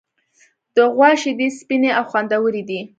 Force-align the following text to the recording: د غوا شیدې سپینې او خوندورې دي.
د 0.75 0.77
غوا 0.95 1.09
شیدې 1.21 1.47
سپینې 1.59 1.89
او 1.99 2.03
خوندورې 2.11 2.61
دي. 2.69 2.79